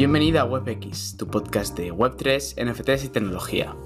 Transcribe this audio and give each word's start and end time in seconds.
Bienvenido 0.00 0.40
a 0.40 0.46
WebX, 0.46 1.18
tu 1.18 1.26
podcast 1.26 1.76
de 1.76 1.92
Web3, 1.92 2.56
NFTs 2.64 3.04
y 3.04 3.08
tecnología. 3.10 3.76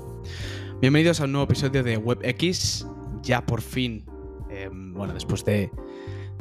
Bienvenidos 0.80 1.20
a 1.20 1.24
un 1.24 1.32
nuevo 1.32 1.46
episodio 1.46 1.82
de 1.82 1.96
WebX. 1.96 2.86
Ya 3.22 3.44
por 3.44 3.60
fin, 3.60 4.06
em, 4.48 4.94
bueno, 4.94 5.12
después 5.12 5.44
de 5.44 5.72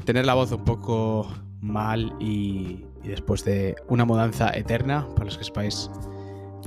tener 0.05 0.27
la 0.27 0.35
voz 0.35 0.51
un 0.51 0.63
poco 0.63 1.27
mal 1.59 2.15
y, 2.19 2.85
después 3.03 3.43
de 3.45 3.75
una 3.87 4.05
mudanza 4.05 4.51
eterna, 4.55 5.07
para 5.15 5.25
los 5.25 5.39
que 5.39 5.43
sepáis 5.43 5.89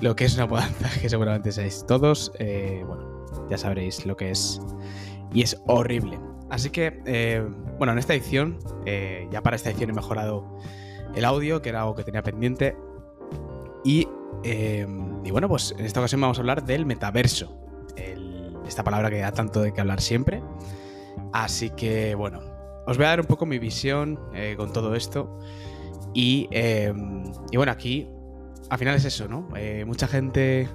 lo 0.01 0.17
que 0.17 0.25
es 0.25 0.35
una 0.35 0.47
mudanza, 0.47 0.91
que 1.01 1.09
seguramente 1.09 1.53
seáis 1.53 1.85
todos, 1.87 2.33
eh, 2.41 2.83
bueno, 2.89 3.25
ya 3.49 3.57
sabréis 3.57 4.05
lo 4.05 4.17
que 4.17 4.33
es. 4.33 4.61
Y 5.33 5.43
es 5.43 5.57
horrible. 5.69 6.19
Así 6.51 6.71
que, 6.71 7.01
eh, 7.07 7.49
bueno, 7.79 7.93
en 7.93 8.01
esta 8.01 8.15
edición, 8.15 8.59
eh, 8.85 9.29
ya 9.31 9.45
para 9.45 9.55
esta 9.55 9.71
edición 9.71 9.91
he 9.91 9.93
mejorado 9.93 10.59
el 11.15 11.25
audio, 11.25 11.63
que 11.63 11.69
era 11.69 11.83
algo 11.83 11.95
que 11.95 12.03
tenía 12.03 12.25
pendiente. 12.25 12.77
Em, 14.43 15.25
y, 15.25 15.31
bueno, 15.31 15.49
pues 15.49 15.75
en 15.79 15.85
esta 15.85 16.01
ocasión 16.01 16.21
vamos 16.21 16.39
a 16.39 16.41
hablar 16.41 16.65
del 16.65 16.87
metaverso. 16.87 17.63
esta 18.67 18.83
palabra 18.83 19.11
que 19.11 19.21
da 19.21 19.31
tanto 19.31 19.63
de 19.63 19.73
que 19.73 19.81
hablar 19.81 20.01
siempre. 20.01 20.43
Así 21.33 21.71
que 21.71 22.17
bueno, 22.17 22.41
os 22.87 22.97
voy 22.97 23.07
a 23.07 23.11
dar 23.11 23.21
un 23.21 23.27
poco 23.27 23.47
mi 23.47 23.61
visión 23.61 24.19
eh, 24.35 24.55
con 24.57 24.73
todo 24.73 24.97
esto. 24.97 25.39
Y, 26.15 26.49
em, 26.51 27.25
y, 27.53 27.57
bueno, 27.57 27.71
aquí 27.71 28.09
al 28.69 28.79
final 28.79 28.97
es 28.97 29.05
eso, 29.05 29.29
¿no? 29.29 29.49
Eh, 29.57 29.85
mucha 29.85 30.09
gente, 30.09 30.69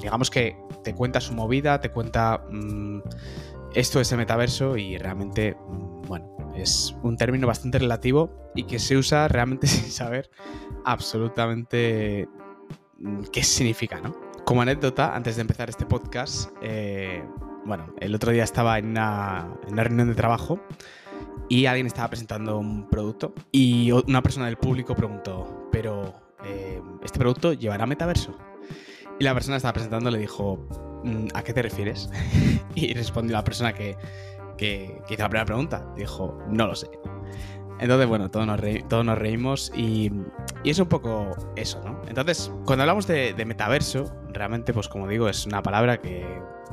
digamos 0.00 0.30
que 0.30 0.56
te 0.82 0.94
cuenta 0.94 1.20
su 1.20 1.34
movida, 1.34 1.80
te 1.80 1.90
cuenta 1.90 2.44
mm, 2.50 3.00
esto 3.74 4.00
es 4.00 4.10
el 4.10 4.18
metaverso 4.18 4.76
y 4.76 4.98
realmente, 4.98 5.54
mm, 5.54 6.02
bueno, 6.02 6.36
es 6.56 6.96
un 7.02 7.16
término 7.16 7.46
bastante 7.46 7.78
relativo 7.78 8.50
y 8.54 8.64
que 8.64 8.78
se 8.78 8.96
usa 8.96 9.28
realmente 9.28 9.66
sin 9.68 9.90
saber 9.90 10.30
absolutamente 10.84 12.28
qué 13.32 13.42
significa, 13.42 14.00
¿no? 14.00 14.14
Como 14.44 14.62
anécdota, 14.62 15.14
antes 15.14 15.36
de 15.36 15.42
empezar 15.42 15.68
este 15.68 15.86
podcast, 15.86 16.50
eh, 16.62 17.22
bueno, 17.64 17.92
el 18.00 18.14
otro 18.14 18.32
día 18.32 18.44
estaba 18.44 18.78
en 18.78 18.86
una, 18.90 19.54
reunión 19.68 20.08
de 20.08 20.14
trabajo 20.14 20.60
y 21.48 21.66
alguien 21.66 21.86
estaba 21.86 22.08
presentando 22.08 22.58
un 22.58 22.88
producto 22.88 23.34
y 23.52 23.92
una 23.92 24.22
persona 24.22 24.46
del 24.46 24.56
público 24.56 24.94
preguntó, 24.94 25.68
pero 25.70 26.14
eh, 26.44 26.80
¿este 27.02 27.18
producto 27.18 27.52
llevará 27.52 27.86
metaverso? 27.86 28.36
Y 29.18 29.24
la 29.24 29.34
persona 29.34 29.54
que 29.54 29.58
estaba 29.58 29.74
presentando 29.74 30.10
le 30.10 30.18
dijo, 30.18 30.66
mm, 31.04 31.28
¿a 31.34 31.42
qué 31.42 31.52
te 31.52 31.62
refieres? 31.62 32.10
y 32.74 32.94
respondió 32.94 33.34
la 33.34 33.44
persona 33.44 33.74
que, 33.74 33.96
que, 34.56 35.02
que 35.06 35.14
hizo 35.14 35.22
la 35.22 35.28
primera 35.28 35.46
pregunta, 35.46 35.92
dijo, 35.96 36.38
no 36.48 36.66
lo 36.68 36.74
sé. 36.74 36.88
Entonces, 37.80 38.08
bueno, 38.08 38.30
todos 38.30 38.46
nos 39.04 39.18
reímos 39.18 39.72
y, 39.76 40.10
es 40.64 40.78
un 40.78 40.88
poco 40.88 41.52
eso, 41.56 41.82
¿no? 41.84 42.02
Entonces, 42.08 42.50
cuando 42.64 42.82
hablamos 42.82 43.06
de, 43.06 43.34
metaverso, 43.46 44.12
realmente, 44.32 44.72
pues 44.72 44.88
como 44.88 45.08
digo, 45.08 45.28
es 45.28 45.46
una 45.46 45.62
palabra 45.62 46.00
que 46.00 46.26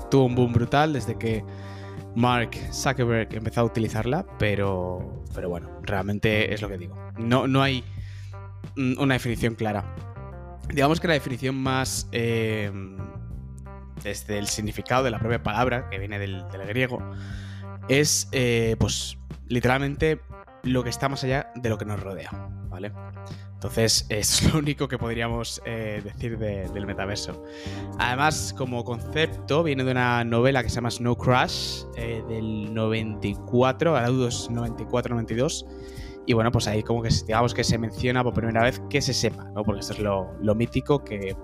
tuvo 0.10 0.26
un 0.26 0.36
boom 0.36 0.54
brutal 0.54 0.94
desde 0.94 1.18
que 1.18 1.44
Mark 2.16 2.52
Zuckerberg 2.72 3.34
empezó 3.34 3.62
a 3.62 3.64
utilizarla, 3.66 4.26
pero, 4.40 5.24
pero 5.34 5.50
bueno, 5.50 5.70
realmente 5.84 6.54
es 6.54 6.62
lo 6.62 6.70
que 6.70 6.78
digo. 6.78 6.96
No, 7.18 7.48
no 7.48 7.62
hay 7.62 7.84
una 8.76 9.16
definición 9.16 9.56
clara. 9.56 9.96
Digamos 10.70 11.00
que 11.00 11.08
la 11.08 11.14
definición 11.14 11.56
más... 11.56 12.10
Eh, 12.12 12.72
desde 14.06 14.38
el 14.38 14.48
significado 14.48 15.04
de 15.04 15.12
la 15.12 15.20
propia 15.20 15.42
palabra, 15.42 15.90
que 15.90 15.98
viene 16.00 16.20
del, 16.20 16.46
griego, 16.68 17.00
es, 17.90 18.30
eh, 18.32 18.76
pues, 18.80 19.18
literalmente 19.48 20.22
lo 20.64 20.84
que 20.84 20.90
está 20.90 21.10
más 21.10 21.24
allá 21.24 21.52
de 21.56 21.70
lo 21.70 21.78
que 21.78 21.86
nos 21.86 22.00
rodea, 22.00 22.30
¿vale? 22.70 22.92
Entonces, 23.66 24.06
es 24.10 24.44
lo 24.54 24.60
único 24.60 24.88
que 24.88 25.00
podríamos 25.00 25.60
eh, 25.66 26.00
decir 26.04 26.38
del 26.38 26.86
metaverso. 26.86 27.44
Además, 27.98 28.54
como 28.56 28.84
concepto, 28.84 29.64
viene 29.64 29.84
de 29.84 29.90
una 29.90 30.24
novela 30.24 30.62
que 30.62 30.70
se 30.70 30.76
llama 30.76 30.92
Snow 30.92 31.18
Crash 31.18 31.86
eh, 31.98 32.24
del 32.30 32.72
94, 32.76 33.98
a 33.98 34.08
94-92. 34.08 35.66
Y 36.28 36.34
bueno, 36.34 36.52
pues 36.52 36.68
ahí 36.68 36.84
como 36.84 37.02
que 37.02 37.10
digamos 37.10 37.56
que 37.56 37.64
se 37.64 37.80
menciona 37.80 38.24
por 38.24 38.36
primera 38.36 38.62
vez 38.62 38.80
que 38.88 39.02
se 39.02 39.16
sepa, 39.16 39.46
¿no? 39.56 39.64
Porque 39.64 39.80
esto 39.80 39.94
es 39.94 40.00
lo 40.00 40.56
mítico 40.56 41.04
que 41.04 41.36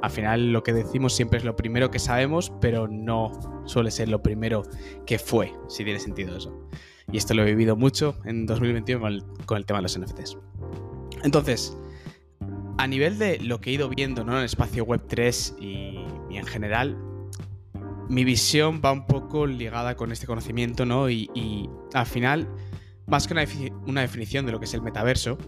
al 0.00 0.10
final 0.10 0.52
lo 0.52 0.62
que 0.62 0.72
decimos 0.72 1.12
siempre 1.12 1.38
es 1.38 1.44
lo 1.44 1.56
primero 1.56 1.90
que 1.90 1.98
sabemos, 1.98 2.52
pero 2.60 2.86
no 2.86 3.32
suele 3.64 3.90
ser 3.90 4.08
lo 4.08 4.22
primero 4.22 4.62
que 5.06 5.18
fue, 5.18 5.52
si 5.68 5.82
tiene 5.82 5.98
sentido 5.98 6.36
eso. 6.36 6.68
Y 7.10 7.16
esto 7.16 7.34
lo 7.34 7.42
he 7.42 7.46
vivido 7.46 7.76
mucho 7.76 8.16
en 8.24 8.46
2021 8.46 9.00
con 9.46 9.58
el, 9.58 9.66
tema 9.66 9.78
de 9.78 9.82
los 9.82 9.98
NFTs. 9.98 10.36
Entonces, 11.24 11.76
a 12.78 12.86
nivel 12.86 13.18
de 13.18 13.38
lo 13.40 13.60
que 13.60 13.70
he 13.70 13.72
ido 13.72 13.88
viendo 13.88 14.24
¿no? 14.24 14.32
en 14.32 14.38
el 14.40 14.44
espacio 14.44 14.84
web 14.84 15.02
3 15.08 15.56
y, 15.58 16.04
en 16.30 16.46
general, 16.46 16.96
mi 18.08 18.24
visión 18.24 18.82
va 18.84 18.92
un 18.92 19.06
poco 19.06 19.46
ligada 19.46 19.96
con 19.96 20.12
este 20.12 20.26
conocimiento, 20.26 20.84
¿no? 20.84 21.08
Y, 21.08 21.70
al 21.94 22.06
final, 22.06 22.48
más 23.06 23.26
que 23.26 23.72
una, 23.86 24.00
definición 24.02 24.44
de 24.44 24.52
lo 24.52 24.58
que 24.58 24.66
es 24.66 24.74
el 24.74 24.82
metaverso, 24.82 25.38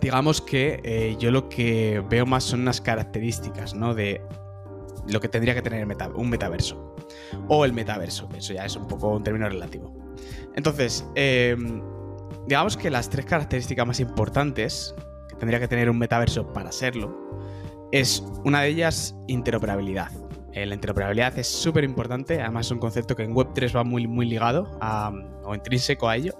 digamos 0.00 0.40
que 0.40 0.80
eh, 0.82 1.16
yo 1.18 1.30
lo 1.30 1.48
que 1.48 2.02
veo 2.10 2.26
más 2.26 2.42
son 2.42 2.62
unas 2.62 2.80
características, 2.80 3.74
¿no? 3.74 3.94
De 3.94 4.20
lo 5.06 5.20
que 5.20 5.28
tendría 5.28 5.54
que 5.54 5.62
tener 5.62 5.86
un 6.14 6.28
metaverso. 6.28 6.96
O 7.48 7.64
el 7.64 7.72
metaverso, 7.72 8.28
eso 8.36 8.52
ya 8.52 8.64
es 8.64 8.74
un 8.74 8.88
poco 8.88 9.08
un 9.08 9.22
término 9.22 9.48
relativo. 9.48 9.94
Entonces, 10.56 11.06
em, 11.14 11.82
digamos 12.46 12.76
que 12.76 12.90
las 12.90 13.08
tres 13.08 13.26
características 13.26 13.86
más 13.86 14.00
importantes 14.00 14.94
que 15.28 15.36
tendría 15.36 15.60
que 15.60 15.68
tener 15.68 15.88
un 15.90 15.98
metaverso 15.98 16.52
para 16.52 16.72
serlo 16.72 17.30
es 17.92 18.24
una 18.44 18.62
de 18.62 18.68
ellas 18.68 19.14
interoperabilidad. 19.28 20.10
Eh, 20.52 20.66
la 20.66 20.74
interoperabilidad 20.74 21.38
es 21.38 21.46
súper 21.46 21.84
importante, 21.84 22.40
además 22.40 22.66
es 22.66 22.72
un 22.72 22.78
concepto 22.78 23.16
que 23.16 23.22
en 23.22 23.34
Web3 23.34 23.76
va 23.76 23.84
muy, 23.84 24.06
muy 24.06 24.26
ligado 24.26 24.78
o 25.44 25.54
intrínseco 25.54 26.08
a 26.08 26.16
ello. 26.16 26.32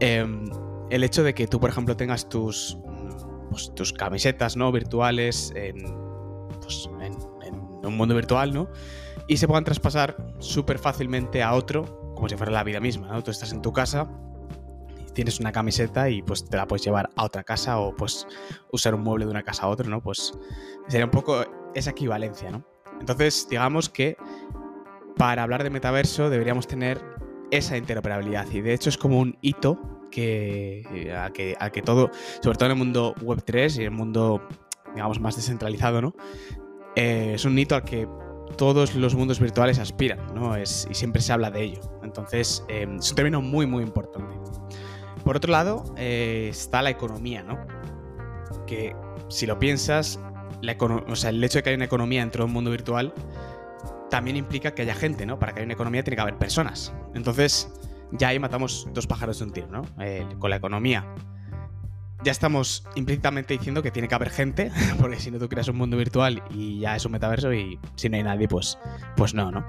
Em, 0.00 0.44
el 0.90 1.04
hecho 1.04 1.22
de 1.22 1.34
que 1.34 1.46
tú, 1.46 1.60
por 1.60 1.70
ejemplo, 1.70 1.96
tengas 1.96 2.28
tus, 2.28 2.78
pues, 3.50 3.72
tus 3.74 3.92
camisetas 3.92 4.56
¿no? 4.56 4.72
virtuales 4.72 5.52
pues, 6.62 6.88
en, 7.00 7.12
en, 7.42 7.86
un 7.86 7.96
mundo 7.96 8.14
virtual, 8.14 8.52
¿no? 8.52 8.68
Y 9.28 9.36
se 9.36 9.46
puedan 9.46 9.64
traspasar 9.64 10.16
súper 10.38 10.78
fácilmente 10.78 11.42
a 11.42 11.54
otro 11.54 12.12
como 12.14 12.28
si 12.28 12.36
fuera 12.36 12.50
la 12.50 12.64
vida 12.64 12.80
misma, 12.80 13.08
¿no? 13.08 13.22
Tú 13.22 13.30
estás 13.30 13.52
en 13.52 13.62
tu 13.62 13.72
casa, 13.72 14.10
tienes 15.18 15.40
una 15.40 15.50
camiseta 15.50 16.08
y 16.08 16.22
pues 16.22 16.44
te 16.44 16.56
la 16.56 16.68
puedes 16.68 16.84
llevar 16.84 17.10
a 17.16 17.24
otra 17.24 17.42
casa 17.42 17.80
o 17.80 17.92
pues 17.92 18.24
usar 18.70 18.94
un 18.94 19.00
mueble 19.00 19.24
de 19.24 19.32
una 19.32 19.42
casa 19.42 19.64
a 19.64 19.68
otra, 19.68 19.88
¿no? 19.88 20.00
Pues 20.00 20.32
sería 20.86 21.06
un 21.06 21.10
poco 21.10 21.44
esa 21.74 21.90
equivalencia, 21.90 22.52
¿no? 22.52 22.64
Entonces, 23.00 23.48
digamos 23.50 23.88
que 23.88 24.16
para 25.16 25.42
hablar 25.42 25.64
de 25.64 25.70
metaverso 25.70 26.30
deberíamos 26.30 26.68
tener 26.68 27.02
esa 27.50 27.76
interoperabilidad 27.76 28.46
y 28.52 28.60
de 28.60 28.72
hecho 28.72 28.90
es 28.90 28.96
como 28.96 29.18
un 29.18 29.36
hito 29.40 30.06
que 30.12 31.12
a 31.18 31.30
que, 31.30 31.56
a 31.58 31.70
que 31.70 31.82
todo, 31.82 32.12
sobre 32.40 32.56
todo 32.56 32.66
en 32.66 32.72
el 32.72 32.78
mundo 32.78 33.12
web 33.20 33.42
3 33.44 33.76
y 33.78 33.80
en 33.80 33.84
el 33.86 33.90
mundo 33.90 34.40
digamos 34.94 35.18
más 35.18 35.34
descentralizado, 35.34 36.00
¿no? 36.00 36.14
Eh, 36.94 37.32
es 37.34 37.44
un 37.44 37.58
hito 37.58 37.74
al 37.74 37.82
que 37.82 38.06
todos 38.56 38.94
los 38.94 39.16
mundos 39.16 39.40
virtuales 39.40 39.80
aspiran, 39.80 40.32
¿no? 40.32 40.54
Es, 40.54 40.86
y 40.88 40.94
siempre 40.94 41.20
se 41.22 41.32
habla 41.32 41.50
de 41.50 41.64
ello. 41.64 41.80
Entonces, 42.04 42.64
em, 42.68 42.98
es 42.98 43.10
un 43.10 43.16
término 43.16 43.42
muy, 43.42 43.66
muy 43.66 43.82
importante. 43.82 44.32
Por 45.28 45.36
otro 45.36 45.52
lado, 45.52 45.84
eh, 45.98 46.48
está 46.50 46.80
la 46.80 46.88
economía, 46.88 47.42
¿no? 47.42 47.58
Que 48.66 48.96
si 49.28 49.44
lo 49.44 49.58
piensas, 49.58 50.18
o 51.06 51.16
sea, 51.16 51.28
el 51.28 51.44
hecho 51.44 51.58
de 51.58 51.62
que 51.62 51.68
haya 51.68 51.76
una 51.76 51.84
economía 51.84 52.22
dentro 52.22 52.44
de 52.44 52.46
un 52.46 52.54
mundo 52.54 52.70
virtual 52.70 53.12
también 54.08 54.38
implica 54.38 54.72
que 54.72 54.80
haya 54.80 54.94
gente, 54.94 55.26
¿no? 55.26 55.38
Para 55.38 55.52
que 55.52 55.58
haya 55.58 55.66
una 55.66 55.74
economía 55.74 56.02
tiene 56.02 56.16
que 56.16 56.22
haber 56.22 56.38
personas. 56.38 56.94
Entonces, 57.14 57.70
ya 58.10 58.28
ahí 58.28 58.38
matamos 58.38 58.88
dos 58.94 59.06
pájaros 59.06 59.38
de 59.40 59.44
un 59.44 59.52
tiro, 59.52 59.66
¿no? 59.66 59.82
Eh, 60.00 60.26
con 60.38 60.48
la 60.48 60.56
economía 60.56 61.04
ya 62.24 62.32
estamos 62.32 62.86
implícitamente 62.94 63.52
diciendo 63.52 63.82
que 63.82 63.90
tiene 63.90 64.08
que 64.08 64.14
haber 64.14 64.30
gente, 64.30 64.72
porque 64.98 65.20
si 65.20 65.30
no 65.30 65.38
tú 65.38 65.46
creas 65.50 65.68
un 65.68 65.76
mundo 65.76 65.98
virtual 65.98 66.42
y 66.48 66.80
ya 66.80 66.96
es 66.96 67.04
un 67.04 67.12
metaverso 67.12 67.52
y 67.52 67.78
si 67.96 68.08
no 68.08 68.16
hay 68.16 68.22
nadie, 68.22 68.48
pues, 68.48 68.78
pues 69.14 69.34
no, 69.34 69.50
¿no? 69.50 69.62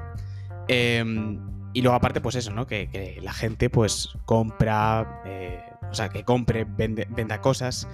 Em, 0.70 1.59
y 1.74 1.82
luego 1.82 1.96
aparte, 1.96 2.22
pues 2.22 2.36
eso, 2.36 2.52
¿no? 2.52 2.68
Que, 2.68 3.20
la 3.22 3.34
gente 3.34 3.70
pues 3.70 4.10
compra, 4.26 5.22
eh, 5.26 5.62
o 5.90 5.94
sea, 5.94 6.10
que 6.10 6.24
compre, 6.24 6.66
venda 6.66 7.42
cosas 7.42 7.88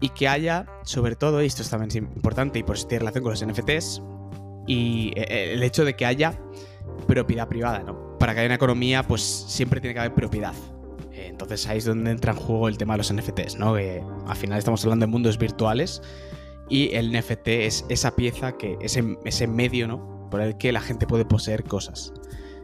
y 0.00 0.08
que 0.10 0.28
haya, 0.28 0.66
sobre 0.82 1.16
todo, 1.16 1.42
y 1.42 1.46
esto 1.46 1.62
es 1.62 1.70
también 1.70 2.04
importante 2.04 2.58
y 2.58 2.62
por 2.62 2.76
eso 2.76 2.86
tiene 2.86 3.00
relación 3.00 3.22
con 3.22 3.32
los 3.32 3.44
NFTs, 3.44 4.02
y 4.66 5.12
eh, 5.16 5.26
eh, 5.28 5.52
el 5.54 5.62
hecho 5.62 5.84
de 5.84 5.94
que 5.94 6.06
haya 6.06 6.40
propiedad 7.06 7.48
privada, 7.48 7.80
¿no? 7.80 8.18
Para 8.18 8.34
que 8.34 8.40
haya 8.40 8.46
una 8.46 8.54
economía, 8.54 9.02
pues 9.02 9.22
siempre 9.22 9.80
tiene 9.80 9.94
que 9.94 10.00
haber 10.00 10.14
propiedad. 10.14 10.54
Entonces 11.12 11.66
ahí 11.66 11.78
es 11.78 11.84
donde 11.84 12.10
entra 12.10 12.32
en 12.32 12.38
juego 12.38 12.68
el 12.68 12.78
tema 12.78 12.94
de 12.94 12.98
los 12.98 13.12
NFTs, 13.12 13.56
¿no? 13.56 13.74
Que 13.74 14.02
al 14.26 14.36
final 14.36 14.58
estamos 14.58 14.82
hablando 14.84 15.06
de 15.06 15.10
mundos 15.10 15.38
virtuales 15.38 16.02
y 16.68 16.94
el 16.94 17.12
NFT 17.12 17.48
es 17.48 17.84
esa 17.88 18.14
pieza 18.14 18.56
que, 18.56 18.78
ese, 18.80 19.18
ese 19.24 19.46
medio, 19.46 19.88
¿no? 19.88 20.28
Por 20.30 20.40
el 20.40 20.56
que 20.56 20.72
la 20.72 20.80
gente 20.80 21.06
puede 21.06 21.24
poseer 21.24 21.64
cosas. 21.64 22.12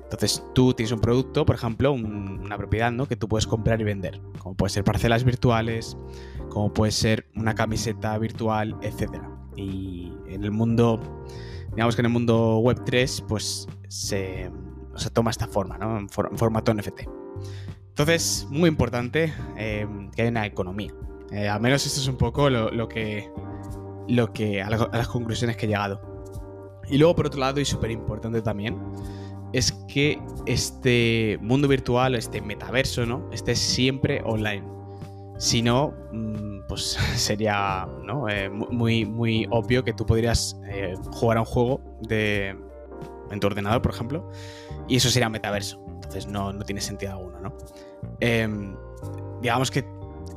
Entonces 0.07 0.45
tú 0.55 0.73
tienes 0.73 0.93
un 0.93 1.01
producto, 1.01 1.45
por 1.45 1.57
ejemplo, 1.57 1.93
una 1.93 2.57
propiedad, 2.57 2.93
¿no? 2.93 3.07
Que 3.07 3.17
tú 3.17 3.27
puedes 3.29 3.45
comprar 3.47 3.81
y 3.81 3.85
vender. 3.85 4.21
Como 4.39 4.55
puede 4.55 4.71
ser 4.71 4.85
parcelas 4.85 5.25
virtuales, 5.25 5.97
como 6.49 6.73
puede 6.73 6.93
ser 6.93 7.27
una 7.35 7.57
camiseta 7.57 8.17
virtual, 8.17 8.77
etc. 8.83 9.21
Y 9.57 10.13
en 10.29 10.45
el 10.45 10.53
mundo, 10.53 11.01
digamos 11.71 11.97
que 11.97 12.03
en 12.03 12.07
el 12.07 12.13
mundo 12.13 12.59
web 12.59 12.85
3, 12.85 13.25
pues 13.27 13.67
se, 13.89 14.53
toma 15.13 15.33
esta 15.33 15.49
forma, 15.49 15.77
¿no? 15.77 15.99
En, 15.99 16.09
formato 16.09 16.73
NFT. 16.73 17.01
Entonces, 17.89 18.47
muy 18.49 18.69
importante 18.69 19.35
eh, 19.57 19.89
que 20.15 20.23
haya 20.23 20.31
una 20.31 20.47
economía. 20.47 20.93
Eh, 21.33 21.49
al 21.49 21.61
menos 21.61 21.85
esto 21.85 22.01
es 22.01 22.07
un 22.07 22.17
poco 22.17 22.49
lo, 22.49 22.89
que, 22.89 23.29
lo 24.07 24.33
que 24.33 24.63
a, 24.63 24.71
las 24.71 25.09
conclusiones 25.09 25.57
que 25.57 25.67
he 25.67 25.69
llegado. 25.69 26.01
Y 26.89 26.99
luego, 26.99 27.17
por 27.17 27.27
otro 27.27 27.41
lado, 27.41 27.59
y 27.59 27.65
súper 27.65 27.91
importante 27.91 28.41
también, 28.41 28.79
es 29.53 29.73
que 29.89 30.21
este 30.47 31.39
mundo 31.41 31.69
virtual, 31.69 32.15
este 32.15 32.41
metaverso, 32.41 33.07
¿no? 33.07 33.29
Esté 33.33 33.55
siempre 33.55 34.23
online. 34.25 34.65
Si 35.39 35.63
no, 35.63 35.93
mm, 36.13 36.67
pues 36.69 36.99
sería 37.17 37.87
eh, 38.29 38.49
muy, 38.51 39.05
muy 39.05 39.47
obvio 39.51 39.85
que 39.85 39.93
tú 39.93 40.07
podrías 40.07 40.59
eh, 40.69 40.95
jugar 41.13 41.39
a 41.39 41.41
un 41.41 41.47
juego 41.47 41.81
de, 42.03 42.57
en 43.31 43.41
tu 43.41 43.47
ordenador, 43.47 43.83
por 43.83 43.93
ejemplo, 43.93 44.31
y 44.89 44.97
eso 44.97 45.11
sería 45.11 45.29
metaverso. 45.29 45.83
Entonces 45.95 46.27
no, 46.27 46.53
no 46.53 46.65
tiene 46.65 46.81
sentido 46.81 47.13
alguno, 47.13 47.41
¿no? 47.41 47.57
Em, 48.21 48.77
digamos 49.41 49.71
que 49.71 49.85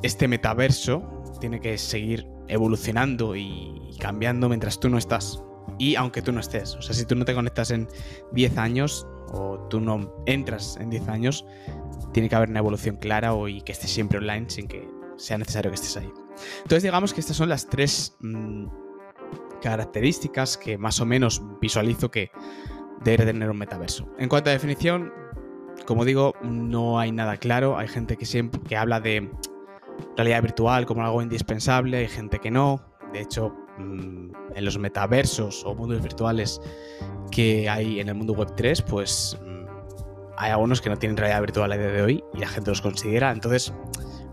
este 0.02 0.28
metaverso 0.28 1.02
tiene 1.40 1.60
que 1.60 1.78
seguir 1.78 2.26
evolucionando 2.48 3.36
y 3.36 3.96
cambiando 3.98 4.48
mientras 4.48 4.80
tú 4.80 4.88
no 4.88 4.98
estás. 4.98 5.42
Y 5.80 5.96
aunque 5.96 6.20
tú 6.20 6.30
no 6.30 6.40
estés. 6.40 6.76
O 6.76 6.82
sea, 6.82 6.94
si 6.94 7.06
tú 7.06 7.14
no 7.14 7.24
te 7.24 7.34
conectas 7.34 7.70
en 7.70 7.88
10 8.32 8.58
años 8.58 9.06
o 9.32 9.58
tú 9.70 9.80
no 9.80 10.14
entras 10.26 10.76
en 10.78 10.90
10 10.90 11.08
años, 11.08 11.46
tiene 12.12 12.28
que 12.28 12.36
haber 12.36 12.50
una 12.50 12.58
evolución 12.58 12.96
clara 12.96 13.32
y 13.48 13.62
que 13.62 13.72
estés 13.72 13.90
siempre 13.90 14.18
online 14.18 14.44
sin 14.50 14.68
que 14.68 14.86
sea 15.16 15.38
necesario 15.38 15.70
que 15.70 15.76
estés 15.76 15.96
ahí. 15.96 16.12
Entonces 16.58 16.82
digamos 16.82 17.14
que 17.14 17.20
estas 17.20 17.34
son 17.34 17.48
las 17.48 17.66
tres 17.66 18.14
mm, 18.20 18.66
características 19.62 20.58
que 20.58 20.76
más 20.76 21.00
o 21.00 21.06
menos 21.06 21.42
visualizo 21.62 22.10
que 22.10 22.30
debe 23.02 23.24
tener 23.24 23.48
un 23.48 23.56
metaverso. 23.56 24.06
En 24.18 24.28
cuanto 24.28 24.50
a 24.50 24.52
definición, 24.52 25.10
como 25.86 26.04
digo, 26.04 26.34
no 26.42 26.98
hay 26.98 27.10
nada 27.10 27.38
claro. 27.38 27.78
Hay 27.78 27.88
gente 27.88 28.18
que 28.18 28.26
siempre 28.26 28.60
que 28.68 28.76
habla 28.76 29.00
de 29.00 29.30
realidad 30.14 30.42
virtual 30.42 30.84
como 30.84 31.02
algo 31.02 31.22
indispensable, 31.22 31.96
hay 31.96 32.08
gente 32.08 32.38
que 32.38 32.50
no. 32.50 32.84
De 33.14 33.22
hecho, 33.22 33.56
en 34.54 34.64
los 34.64 34.78
metaversos 34.78 35.64
o 35.64 35.74
mundos 35.74 36.02
virtuales 36.02 36.60
que 37.30 37.68
hay 37.68 38.00
en 38.00 38.08
el 38.08 38.14
mundo 38.14 38.32
web 38.32 38.54
3, 38.56 38.82
pues 38.82 39.38
mm, 39.40 39.64
hay 40.36 40.50
algunos 40.50 40.80
que 40.80 40.90
no 40.90 40.96
tienen 40.96 41.16
realidad 41.16 41.40
virtual 41.40 41.72
a 41.72 41.76
día 41.76 41.88
de 41.88 42.02
hoy 42.02 42.24
y 42.34 42.38
la 42.38 42.48
gente 42.48 42.70
los 42.70 42.80
considera. 42.80 43.30
Entonces, 43.30 43.72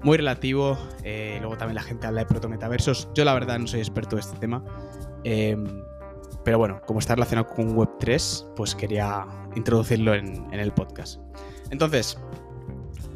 muy 0.04 0.18
relativo. 0.18 0.78
Eh, 1.04 1.38
luego 1.40 1.58
también 1.58 1.76
la 1.76 1.84
gente 1.84 2.08
habla 2.08 2.22
de 2.22 2.28
proto-metaversos. 2.28 3.10
Yo 3.14 3.26
la 3.26 3.34
verdad 3.34 3.60
no 3.60 3.68
soy 3.68 3.80
experto 3.80 4.16
de 4.16 4.22
este 4.22 4.38
tema. 4.38 4.64
Em, 5.24 5.66
pero 6.44 6.58
bueno, 6.58 6.82
como 6.86 7.00
está 7.00 7.16
relacionado 7.16 7.48
con 7.48 7.76
web 7.76 7.90
3, 8.00 8.48
pues 8.56 8.74
quería 8.74 9.26
introducirlo 9.56 10.14
en 10.16 10.54
el 10.54 10.72
podcast. 10.72 11.20
Entonces, 11.72 12.18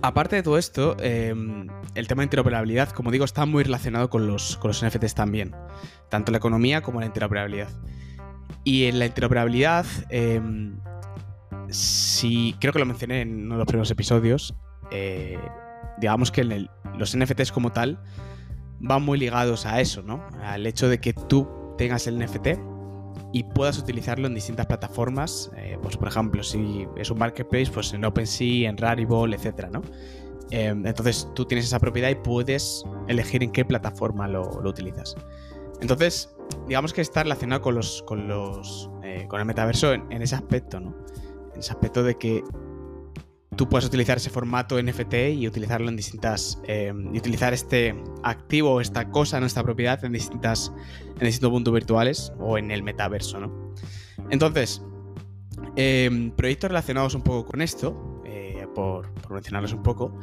Aparte 0.01 0.35
de 0.35 0.43
todo 0.43 0.57
esto, 0.57 0.97
em, 0.99 1.67
el 1.95 2.07
tema 2.07 2.21
de 2.21 2.25
interoperabilidad, 2.25 2.89
como 2.89 3.11
digo, 3.11 3.25
está 3.25 3.45
muy 3.45 3.63
relacionado 3.63 4.09
con 4.09 4.27
los, 4.27 4.57
con 4.57 4.69
los 4.69 4.83
NFTs 4.83 5.15
también, 5.15 5.55
tanto 6.09 6.31
la 6.31 6.37
economía 6.37 6.81
como 6.81 6.99
la 6.99 7.05
interoperabilidad. 7.05 7.69
Y 8.63 8.85
en 8.85 8.99
la 8.99 9.05
interoperabilidad, 9.05 9.85
eh, 10.09 10.41
creo 12.59 12.73
que 12.73 12.79
lo 12.79 12.85
mencioné 12.85 13.21
en 13.21 13.45
uno 13.45 13.55
de 13.55 13.59
los 13.59 13.67
primeros 13.67 13.91
episodios, 13.91 14.55
eh, 14.91 15.39
digamos 15.99 16.31
que 16.31 16.43
los 16.43 17.15
NFTs 17.15 17.51
como 17.51 17.71
tal 17.71 17.99
van 18.79 19.03
muy 19.03 19.19
ligados 19.19 19.65
a 19.65 19.79
eso, 19.79 20.01
¿no? 20.01 20.25
Al 20.43 20.65
hecho 20.65 20.89
de 20.89 20.99
que 20.99 21.13
tú 21.13 21.47
tengas 21.77 22.07
el 22.07 22.17
NFT 22.19 22.59
y 23.33 23.43
puedas 23.43 23.77
utilizarlo 23.77 24.27
en 24.27 24.33
distintas 24.33 24.65
plataformas. 24.65 25.51
Eh, 25.55 25.77
pues 25.81 25.97
por 25.97 26.07
ejemplo, 26.07 26.43
si 26.43 26.87
es 26.97 27.09
un 27.09 27.19
marketplace, 27.19 27.71
pues 27.71 27.93
en 27.93 28.03
OpenSea, 28.03 28.69
en 28.69 28.77
Rarible, 28.77 29.35
etc. 29.35 29.67
¿no? 29.71 29.81
Em, 30.51 30.85
entonces 30.85 31.29
tú 31.33 31.45
tienes 31.45 31.65
esa 31.65 31.79
propiedad 31.79 32.09
y 32.09 32.15
puedes 32.15 32.83
elegir 33.07 33.41
en 33.41 33.51
qué 33.51 33.63
plataforma 33.63 34.27
lo, 34.27 34.43
utilizas. 34.65 35.15
Entonces, 35.79 36.35
digamos 36.67 36.93
que 36.93 37.01
está 37.01 37.23
relacionado 37.23 37.61
con 37.61 37.75
los. 37.75 38.03
con 38.03 38.27
los. 38.27 38.89
Eh, 39.03 39.25
con 39.27 39.39
el 39.39 39.45
metaverso 39.45 39.93
en, 39.93 40.21
ese 40.21 40.35
aspecto, 40.35 40.79
¿no? 40.79 40.93
En 41.53 41.59
ese 41.59 41.71
aspecto 41.71 42.03
de 42.03 42.15
que 42.15 42.43
tú 43.55 43.67
puedes 43.67 43.85
utilizar 43.85 44.17
ese 44.17 44.29
formato 44.29 44.81
NFT 44.81 45.13
y 45.35 45.47
utilizarlo 45.47 45.87
en 45.87 45.95
distintas. 45.95 46.61
Eh, 46.67 46.93
y 47.13 47.17
utilizar 47.17 47.53
este 47.53 47.95
activo, 48.23 48.81
esta 48.81 49.09
cosa, 49.09 49.39
nuestra 49.39 49.63
propiedad 49.63 50.03
en 50.03 50.11
distintas. 50.11 50.73
en 51.17 51.25
distintos 51.25 51.51
mundos 51.51 51.73
virtuales 51.73 52.33
o 52.39 52.57
en 52.57 52.71
el 52.71 52.83
metaverso, 52.83 53.39
¿no? 53.39 53.73
Entonces, 54.29 54.81
em, 55.77 56.31
proyectos 56.31 56.69
relacionados 56.69 57.15
un 57.15 57.21
poco 57.21 57.45
con 57.51 57.61
esto, 57.61 58.10
eh, 58.71 59.07
por, 59.27 59.31
mencionarlos 59.31 59.73
un 59.73 59.83
poco. 59.83 60.17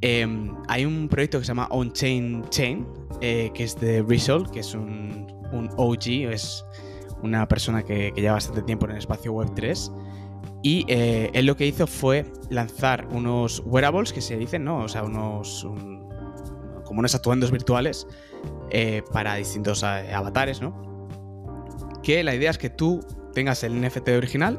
Em, 0.00 0.54
hay 0.68 0.84
un 0.84 1.08
proyecto 1.08 1.38
que 1.38 1.44
se 1.44 1.48
llama 1.48 1.68
On-Chain 1.70 2.44
Chain, 2.50 2.86
eh, 3.20 3.50
que 3.54 3.64
es 3.64 3.78
de 3.80 4.02
Resol, 4.02 4.50
que 4.50 4.60
es 4.60 4.74
un, 4.74 5.26
OG, 5.76 6.30
es 6.32 6.64
una 7.22 7.48
persona 7.48 7.82
que, 7.82 8.12
lleva 8.14 8.34
bastante 8.34 8.62
tiempo 8.62 8.86
en 8.86 8.92
el 8.92 8.98
espacio 8.98 9.32
web 9.32 9.50
3 9.54 9.90
y 10.62 10.84
eh, 10.88 11.30
él 11.34 11.46
lo 11.46 11.56
que 11.56 11.66
hizo 11.66 11.86
fue 11.86 12.26
lanzar 12.50 13.06
unos 13.12 13.62
wearables 13.64 14.12
que 14.12 14.20
se 14.20 14.36
dicen, 14.36 14.64
¿no? 14.64 14.78
O 14.78 14.88
sea, 14.88 15.04
unos. 15.04 15.66
como 16.84 17.00
unos 17.00 17.14
atuendos 17.14 17.50
virtuales 17.50 18.06
eh, 18.70 19.02
para 19.12 19.36
distintos 19.36 19.84
avatares, 19.84 20.60
¿no? 20.60 21.08
Que 22.02 22.24
la 22.24 22.34
idea 22.34 22.50
es 22.50 22.58
que 22.58 22.70
tú 22.70 23.00
tengas 23.34 23.62
el 23.62 23.80
NFT 23.80 24.08
original, 24.08 24.58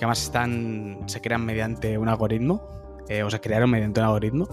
que 0.00 0.06
además 0.06 0.22
están. 0.22 0.98
se 1.06 1.20
crean 1.20 1.44
mediante 1.44 1.98
un 1.98 2.08
algoritmo, 2.08 2.66
o 3.24 3.30
se 3.30 3.40
crearon 3.40 3.70
mediante 3.70 4.00
un 4.00 4.06
algoritmo, 4.06 4.48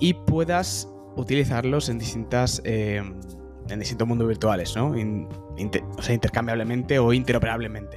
y 0.00 0.12
puedas 0.12 0.92
utilizarlos 1.16 1.88
en 1.88 1.98
distintas. 1.98 2.60
en 2.64 3.78
distintos 3.78 4.08
mundos 4.08 4.26
virtuales, 4.26 4.76
¿no? 4.76 4.88
o 4.90 6.02
sea, 6.02 6.14
intercambiablemente 6.14 6.98
o 6.98 7.12
interoperablemente. 7.12 7.96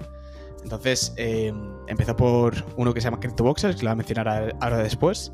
Entonces, 0.63 1.13
eh, 1.17 1.51
empezó 1.87 2.15
por 2.15 2.53
uno 2.77 2.93
que 2.93 3.01
se 3.01 3.05
llama 3.05 3.19
CryptoBoxers, 3.19 3.75
que 3.75 3.83
lo 3.83 3.89
voy 3.89 3.93
a 3.93 3.95
mencionar 3.95 4.55
ahora 4.61 4.77
después. 4.77 5.31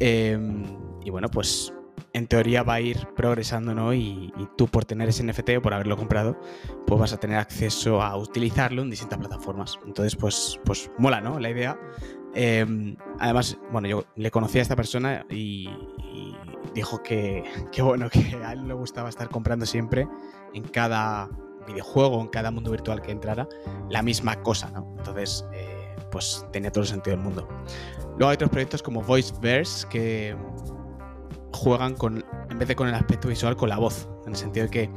Eh, 0.00 0.36
y 1.04 1.10
bueno, 1.10 1.28
pues 1.28 1.72
en 2.12 2.26
teoría 2.26 2.62
va 2.62 2.74
a 2.74 2.80
ir 2.80 3.06
progresando, 3.16 3.74
¿no? 3.74 3.94
Y, 3.94 4.32
tú 4.56 4.68
por 4.68 4.84
tener 4.84 5.08
ese 5.08 5.22
NFT 5.24 5.50
o 5.58 5.62
por 5.62 5.74
haberlo 5.74 5.96
comprado, 5.96 6.38
pues 6.86 7.00
vas 7.00 7.12
a 7.12 7.18
tener 7.18 7.38
acceso 7.38 8.02
a 8.02 8.16
utilizarlo 8.16 8.82
en 8.82 8.90
distintas 8.90 9.18
plataformas. 9.18 9.78
Entonces, 9.86 10.16
pues, 10.16 10.60
pues 10.64 10.90
mola, 10.98 11.20
¿no? 11.20 11.38
La 11.38 11.50
idea. 11.50 11.78
Eh, 12.34 12.96
además, 13.18 13.58
bueno, 13.70 13.88
yo 13.88 14.04
le 14.16 14.30
conocí 14.30 14.58
a 14.58 14.62
esta 14.62 14.76
persona 14.76 15.26
y, 15.28 15.68
y 15.98 16.36
dijo 16.74 17.02
que, 17.02 17.44
que, 17.70 17.82
bueno, 17.82 18.08
que 18.10 18.36
a 18.44 18.52
él 18.52 18.66
le 18.66 18.74
gustaba 18.74 19.08
estar 19.08 19.28
comprando 19.28 19.66
siempre 19.66 20.08
en 20.54 20.64
cada 20.64 21.28
videojuego, 21.66 22.20
en 22.20 22.28
cada 22.28 22.50
mundo 22.50 22.70
virtual 22.70 23.00
que 23.02 23.12
entrara, 23.12 23.48
la 23.90 24.02
misma 24.02 24.42
cosa, 24.42 24.70
¿no? 24.70 24.94
Entonces, 24.98 25.46
eh, 25.52 25.96
pues 26.10 26.46
tenía 26.52 26.70
todo 26.70 26.82
el 26.82 26.88
sentido 26.88 27.16
del 27.16 27.24
mundo. 27.24 27.48
Luego 28.18 28.28
hay 28.28 28.34
otros 28.34 28.50
proyectos 28.50 28.82
como 28.82 29.02
VoiceVerse 29.02 29.88
que 29.88 30.36
juegan 31.62 31.94
con, 31.94 32.24
en 32.50 32.58
vez 32.58 32.68
de 32.68 32.76
con 32.76 32.88
el 32.88 32.94
aspecto 32.94 33.28
visual, 33.28 33.56
con 33.56 33.68
la 33.68 33.78
voz, 33.78 34.08
en 34.26 34.32
el 34.32 34.36
sentido 34.36 34.66
de 34.66 34.70
que 34.70 34.90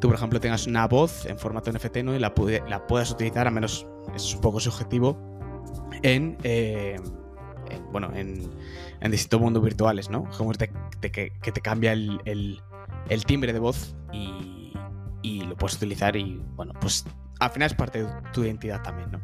tú, 0.00 0.08
por 0.08 0.16
ejemplo, 0.16 0.40
tengas 0.40 0.66
una 0.66 0.86
voz 0.86 1.26
en 1.26 1.38
formato 1.38 1.72
NFT 1.72 1.98
¿no? 1.98 2.14
y 2.14 2.18
la, 2.18 2.32
la 2.68 2.86
puedas 2.86 3.10
utilizar, 3.10 3.46
a 3.46 3.50
menos 3.50 3.86
es 4.14 4.34
un 4.34 4.40
poco 4.40 4.60
subjetivo, 4.60 5.18
en, 6.02 6.36
eh, 6.42 7.00
bueno, 7.92 8.10
en, 8.14 8.50
en, 9.00 9.10
distintos 9.10 9.40
mundos 9.40 9.62
virtuales, 9.62 10.10
¿no? 10.10 10.28
Como 10.36 10.52
de, 10.52 10.70
que, 11.00 11.30
te 11.40 11.60
cambia 11.60 11.92
el, 11.92 12.20
el 13.08 13.24
timbre 13.24 13.52
de 13.52 13.58
voz 13.58 13.94
y 14.12 14.64
y 15.24 15.40
lo 15.40 15.56
puedes 15.56 15.76
utilizar 15.76 16.14
y 16.16 16.40
bueno, 16.54 16.74
pues 16.80 17.04
al 17.40 17.50
final 17.50 17.66
es 17.66 17.74
parte 17.74 18.04
de 18.04 18.12
tu 18.32 18.44
identidad 18.44 18.82
también, 18.82 19.10
¿no? 19.10 19.20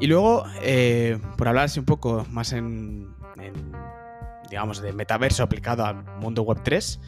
Y 0.00 0.08
luego, 0.08 0.44
eh, 0.60 1.18
por 1.38 1.48
hablar 1.48 1.66
así 1.66 1.78
un 1.78 1.86
poco 1.86 2.26
más 2.28 2.52
en, 2.52 3.14
digamos, 4.50 4.80
de 4.80 4.92
metaverso 4.92 5.42
aplicado 5.42 5.84
al 5.84 6.04
mundo 6.20 6.42
web 6.42 6.58
3, 6.62 7.00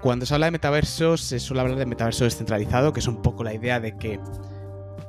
cuando 0.00 0.26
se 0.26 0.34
habla 0.34 0.46
de 0.46 0.52
metaverso 0.52 1.16
se 1.16 1.40
suele 1.40 1.62
hablar 1.62 1.78
de 1.78 1.86
metaverso 1.86 2.24
descentralizado, 2.24 2.92
que 2.92 3.00
es 3.00 3.08
un 3.08 3.22
poco 3.22 3.44
la 3.44 3.54
idea 3.54 3.80
de 3.80 3.96
que 3.96 4.20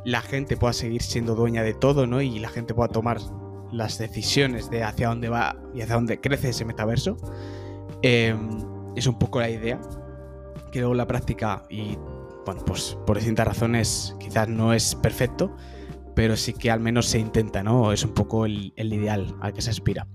la 0.06 0.22
gente 0.22 0.56
pueda 0.56 0.74
seguir 0.74 1.02
siendo 1.02 1.36
dueña 1.36 1.64
de 1.64 1.74
todo, 1.74 2.08
¿no? 2.08 2.22
Y 2.22 2.40
la 2.40 2.50
gente 2.50 2.74
pueda 2.74 2.88
tomar 2.88 3.18
las 3.72 3.98
decisiones 3.98 4.70
de 4.70 4.84
hacia 4.84 5.10
dónde 5.10 5.30
va 5.30 5.58
y 5.74 5.82
hacia 5.82 5.96
dónde 5.96 6.22
crece 6.22 6.50
ese 6.50 6.64
metaverso. 6.64 7.18
Eh, 8.02 8.36
es 8.96 9.08
un 9.08 9.20
poco 9.20 9.40
la 9.40 9.50
idea 9.50 9.80
que 10.72 10.80
luego 10.80 10.96
la 10.96 11.08
práctica 11.08 11.64
y 11.70 11.98
bueno, 12.46 12.64
pues 12.66 12.98
por 13.06 13.18
distintas 13.18 13.46
razones 13.46 14.16
quizás 14.20 14.48
no 14.48 14.74
es 14.74 14.96
perfecto, 14.96 15.54
pero 16.16 16.38
sí 16.38 16.54
que 16.54 16.72
al 16.72 16.80
menos 16.80 17.08
se 17.08 17.20
intenta, 17.20 17.62
¿no? 17.62 17.92
Es 17.92 18.04
un 18.04 18.14
poco 18.14 18.46
el, 18.46 18.74
ideal 18.78 19.36
al 19.42 19.54
que 19.54 19.62
se 19.62 19.72
aspira. 19.72 20.08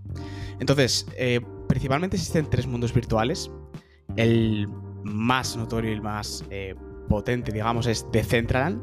Entonces, 0.62 1.08
eh, 1.16 1.40
principalmente 1.66 2.14
existen 2.16 2.48
tres 2.48 2.68
mundos 2.68 2.94
virtuales 2.94 3.50
el 4.14 4.68
más 5.02 5.56
notorio 5.56 5.90
y 5.90 5.94
el 5.94 6.02
más 6.02 6.44
eh, 6.50 6.76
potente, 7.08 7.50
digamos, 7.50 7.88
es 7.88 8.06
Decentraland. 8.12 8.80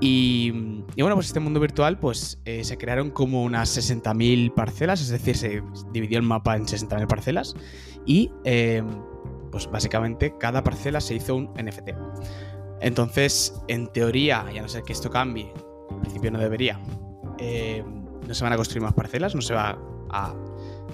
Y, 0.00 0.84
y, 0.94 1.02
bueno, 1.02 1.16
pues 1.16 1.26
este 1.26 1.40
mundo 1.40 1.58
virtual 1.58 1.98
pues 1.98 2.40
eh, 2.44 2.62
se 2.62 2.78
crearon 2.78 3.10
como 3.10 3.42
unas 3.42 3.76
60.000 3.76 4.54
parcelas, 4.54 5.00
es 5.00 5.08
decir, 5.08 5.36
se 5.36 5.62
dividió 5.92 6.18
el 6.18 6.24
mapa 6.24 6.54
en 6.54 6.64
60.000 6.64 7.08
parcelas 7.08 7.56
y 8.06 8.30
eh, 8.44 8.84
pues 9.50 9.68
básicamente 9.68 10.38
cada 10.38 10.62
parcela 10.62 11.00
se 11.00 11.16
hizo 11.16 11.34
un 11.34 11.52
NFT. 11.54 11.90
Entonces, 12.80 13.60
en 13.66 13.88
teoría, 13.88 14.46
ya 14.54 14.62
no 14.62 14.68
sé 14.68 14.84
que 14.84 14.92
esto 14.92 15.10
cambie, 15.10 15.52
en 15.90 16.00
principio 16.02 16.30
no 16.30 16.38
debería, 16.38 16.80
eh, 17.38 17.84
no 18.28 18.32
se 18.32 18.44
van 18.44 18.52
a 18.52 18.56
construir 18.56 18.82
más 18.82 18.94
parcelas, 18.94 19.34
no 19.34 19.42
se 19.42 19.54
va 19.54 19.76
a 20.10 20.34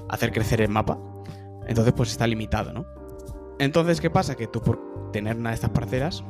hacer 0.09 0.33
crecer 0.33 0.61
el 0.61 0.69
mapa. 0.69 0.99
Entonces, 1.67 1.93
pues 1.97 2.11
está 2.11 2.27
limitado, 2.27 2.73
¿no? 2.73 2.87
Entonces, 3.59 4.01
¿qué 4.01 4.11
pasa? 4.11 4.35
Que 4.35 4.47
tú 4.47 4.61
por 4.61 5.11
tener 5.13 5.37
una 5.37 5.51
de 5.51 5.55
estas 5.55 5.71
parcelas 5.71 6.23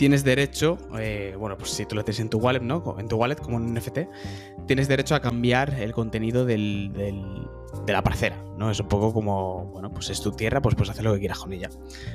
tienes 0.00 0.24
derecho, 0.24 0.78
eh, 0.98 1.36
bueno, 1.38 1.58
pues 1.58 1.72
si 1.72 1.84
tú 1.84 1.94
lo 1.94 2.02
tienes 2.02 2.20
en 2.20 2.30
tu 2.30 2.38
wallet, 2.38 2.62
¿no? 2.62 2.96
En 2.98 3.06
tu 3.06 3.16
wallet 3.16 3.36
como 3.36 3.56
un 3.56 3.74
NFT, 3.74 3.98
tienes 4.66 4.88
derecho 4.88 5.14
a 5.14 5.20
cambiar 5.20 5.74
el 5.74 5.92
contenido 5.92 6.46
del, 6.46 6.90
de 6.94 7.92
la 7.92 8.02
parcela, 8.02 8.42
¿no? 8.56 8.70
Es 8.70 8.80
un 8.80 8.88
poco 8.88 9.12
como, 9.12 9.66
bueno, 9.66 9.90
pues 9.90 10.08
es 10.08 10.22
tu 10.22 10.32
tierra, 10.32 10.62
pues 10.62 10.74
puedes 10.74 10.88
hacer 10.88 11.04
lo 11.04 11.12
que 11.12 11.18
quieras 11.18 11.38
con 11.38 11.52
ella. 11.52 11.68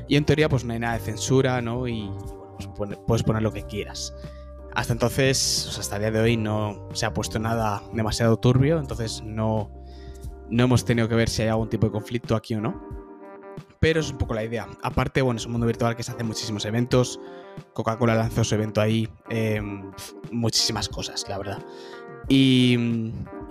Y 0.08 0.15
en 0.15 0.25
teoría, 0.25 0.50
pues 0.50 0.65
no 0.65 0.74
hay 0.74 0.80
nada 0.80 0.96
de 0.96 1.01
censura, 1.01 1.62
¿no? 1.62 1.88
Y 1.88 2.10
pues 2.75 2.98
puedes 3.06 3.22
poner 3.22 3.44
lo 3.44 3.54
que 3.54 3.62
quieras. 3.62 4.15
Hasta 4.74 4.92
entonces, 4.92 5.77
hasta 5.80 5.98
el 5.98 6.01
día 6.01 6.12
de 6.12 6.20
hoy 6.22 6.38
no 6.38 6.89
se 6.94 7.06
ha 7.06 7.13
puesto 7.13 7.38
nada 7.38 7.84
demasiado 7.94 8.38
turbio, 8.38 8.80
entonces 8.80 9.22
no, 9.24 9.70
no 10.50 10.64
hemos 10.64 10.86
tenido 10.86 11.08
que 11.08 11.16
ver 11.16 11.30
si 11.30 11.44
hay 11.44 11.50
algún 11.50 11.70
tipo 11.70 11.88
de 11.88 11.92
conflicto 11.92 12.36
aquí 12.36 12.56
o 12.56 12.62
no. 12.62 12.82
Pero 13.80 14.00
es 14.00 14.12
un 14.12 14.18
poco 14.18 14.34
la 14.34 14.44
idea. 14.44 14.68
Aparte, 14.82 15.22
bueno, 15.22 15.38
es 15.38 15.46
un 15.46 15.54
mundo 15.54 15.68
virtual 15.68 15.96
que 15.96 16.04
se 16.04 16.12
hacen 16.12 16.25
muchísimos 16.28 16.66
eventos, 16.66 17.20
Coca-Cola 17.74 18.16
lanzó 18.16 18.44
su 18.44 18.56
evento 18.56 18.82
ahí, 18.82 19.08
em, 19.30 19.92
muchísimas 20.32 20.90
cosas, 20.90 21.25
la 21.30 21.38
verdad. 21.38 21.66
Y, 22.28 22.75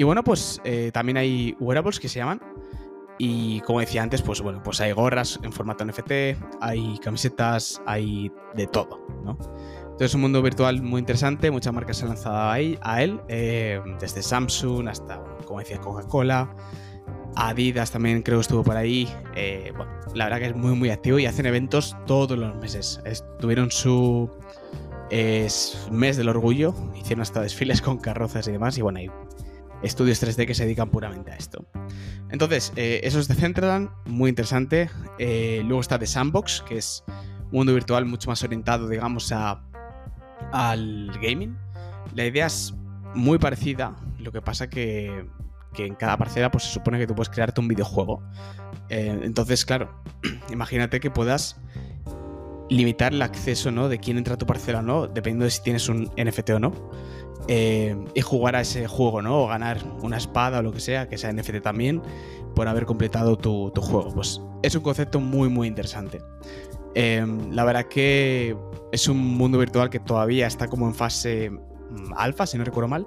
bueno, 0.01 0.25
pues 0.25 0.61
eh, 0.65 0.91
también 0.93 1.17
hay 1.17 1.57
wearables 1.61 2.01
que 2.01 2.09
se 2.09 2.19
llaman. 2.19 2.41
Y 3.17 3.61
como 3.61 3.79
decía 3.79 4.03
antes, 4.03 4.23
pues 4.23 4.41
bueno, 4.41 4.61
pues 4.63 4.81
hay 4.81 4.91
gorras 4.91 5.39
en 5.45 5.53
formato 5.53 5.85
NFT, 5.85 6.37
hay 6.61 6.99
camisetas, 6.99 7.81
hay 7.87 8.33
de 8.55 8.67
todo, 8.67 9.07
¿no? 9.25 9.39
Entonces 9.95 10.11
es 10.11 10.15
un 10.17 10.23
mundo 10.23 10.43
virtual 10.43 10.83
muy 10.83 10.99
interesante, 10.99 11.53
muchas 11.53 11.73
marcas 11.73 11.99
se 11.99 12.03
han 12.03 12.09
lanzado 12.09 12.51
ahí, 12.51 12.77
a 12.83 13.03
él, 13.05 13.21
eh, 13.29 13.81
desde 14.01 14.23
Samsung 14.23 14.89
hasta, 14.89 15.23
como 15.47 15.61
decía, 15.61 15.81
Coca-Cola, 15.81 16.53
Adidas 17.37 17.93
también 17.93 18.23
creo 18.23 18.39
que 18.39 18.43
estuvo 18.43 18.65
por 18.65 18.77
ahí. 18.77 19.09
Eh, 19.37 19.73
la 20.15 20.25
verdad 20.25 20.39
que 20.41 20.47
es 20.47 20.57
muy 20.57 20.75
muy 20.75 20.91
activo 20.91 21.19
y 21.21 21.27
hacen 21.27 21.47
eventos 21.47 21.97
todos 22.07 22.37
los 22.37 22.57
meses. 22.57 23.01
Tuvieron 23.39 23.71
su 23.71 24.31
mes 25.91 26.17
del 26.17 26.29
orgullo, 26.29 26.75
hicieron 26.97 27.23
hasta 27.23 27.41
desfiles 27.41 27.81
con 27.81 27.99
carrozas 27.99 28.49
y 28.49 28.53
demás 28.53 28.77
y 28.79 28.83
bueno, 28.83 28.99
hay 28.99 29.11
estudios 29.85 30.23
3D 30.23 30.47
que 30.47 30.55
se 30.55 30.65
dedican 30.65 30.91
puramente 30.91 31.31
a 31.31 31.37
esto. 31.37 31.67
Entonces, 32.31 32.73
eh, 32.77 33.01
eso 33.05 33.21
es 33.21 33.29
de 33.29 33.35
Centraland, 33.35 33.91
muy 34.07 34.31
interesante. 34.31 34.91
Eh, 35.19 35.63
luego 35.65 35.81
está 35.81 35.99
The 35.99 36.07
Sandbox, 36.07 36.65
que 36.67 36.79
es 36.79 37.05
un 37.07 37.51
mundo 37.53 37.75
virtual 37.75 38.07
mucho 38.07 38.31
más 38.31 38.43
orientado, 38.43 38.89
digamos, 38.89 39.31
a, 39.31 39.63
al 40.55 41.11
gaming. 41.21 41.57
La 42.15 42.25
idea 42.25 42.47
es 42.47 42.75
muy 43.15 43.39
parecida, 43.39 43.95
lo 44.19 44.33
que 44.33 44.41
pasa 44.41 44.71
que 44.71 45.27
que 45.75 45.85
en 45.85 45.95
cada 45.95 46.17
parcela 46.17 46.51
pues 46.51 46.65
se 46.65 46.73
supone 46.73 46.99
que 46.99 47.07
tú 47.07 47.15
puedes 47.15 47.29
crearte 47.29 47.61
un 47.61 47.69
videojuego. 47.69 48.23
Eh, 48.89 49.21
entonces, 49.23 49.67
claro, 49.67 49.91
imagínate 50.51 51.01
que 51.01 51.11
puedas 51.11 51.61
limitar 52.71 53.13
el 53.13 53.21
acceso 53.21 53.71
¿no? 53.71 53.91
de 53.91 53.99
quién 53.99 54.17
entra 54.17 54.35
a 54.35 54.39
tu 54.39 54.47
parcela 54.47 54.79
o 54.79 54.83
no, 54.83 55.07
dependiendo 55.07 55.45
de 55.45 55.51
si 55.51 55.63
tienes 55.63 55.91
un 55.91 56.11
NFT 56.17 56.51
o 56.51 56.61
no. 56.61 56.73
Eh, 57.47 57.95
y 58.15 58.23
jugar 58.23 58.57
a 58.57 58.63
ese 58.63 58.87
juego, 58.87 59.21
¿no? 59.21 59.43
O 59.43 59.47
ganar 59.49 59.77
una 60.01 60.17
espada 60.17 60.61
o 60.61 60.63
lo 60.63 60.73
que 60.73 60.81
sea, 60.81 61.11
que 61.11 61.19
sea 61.19 61.31
NFT 61.31 61.61
también, 61.61 62.01
por 62.55 62.69
haber 62.69 62.87
completado 62.87 63.37
tu, 63.37 63.71
juego. 63.83 64.15
Pues 64.15 64.41
es 64.63 64.75
un 64.75 64.81
concepto 64.81 65.21
muy, 65.21 65.51
muy 65.51 65.69
interesante. 65.69 66.23
Eh, 66.95 67.27
la 67.51 67.65
verdad 67.65 67.87
que 67.87 68.57
es 68.93 69.09
un 69.09 69.19
mundo 69.19 69.59
virtual 69.59 69.91
que 69.91 69.99
todavía 69.99 70.47
está 70.47 70.69
como 70.69 70.87
en 70.87 70.95
fase 70.95 71.51
mm, 71.51 72.13
alfa, 72.17 72.47
si 72.47 72.57
no 72.59 72.65
recuerdo 72.65 72.89
mal 72.89 73.07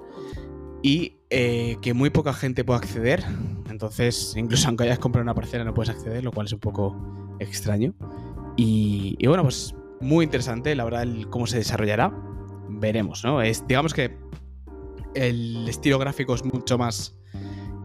y 0.82 1.18
eh, 1.30 1.78
que 1.82 1.94
muy 1.94 2.10
poca 2.10 2.34
gente 2.34 2.64
puede 2.64 2.80
acceder. 2.80 3.24
Entonces, 3.70 4.34
incluso 4.38 4.68
aunque 4.70 4.86
hayas 4.86 5.00
comprado 5.00 5.24
una 5.24 5.34
parcela, 5.34 5.64
no 5.64 5.74
puedes 5.74 5.90
acceder, 5.90 6.24
lo 6.24 6.32
cual 6.32 6.48
es 6.48 6.54
un 6.54 6.60
poco 6.60 6.96
extraño. 7.40 7.94
Y, 8.56 9.16
bueno, 9.28 9.44
pues 9.44 9.76
muy 10.02 10.26
interesante, 10.26 10.76
la 10.76 10.84
verdad, 10.84 11.06
cómo 11.30 11.46
se 11.48 11.58
desarrollará. 11.58 12.12
Veremos, 12.70 13.24
¿no? 13.24 13.42
Es, 13.42 13.66
digamos 13.68 13.94
que 13.94 14.18
el 15.14 15.68
estilo 15.68 16.00
gráfico 16.00 16.36
es 16.36 16.44
mucho 16.44 16.78
más 16.78 17.18